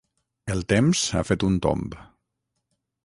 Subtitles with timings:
[0.53, 1.93] El temps ha fet un tomb.